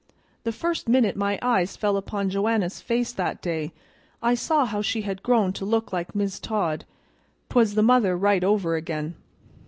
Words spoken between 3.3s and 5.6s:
day I saw how she had grown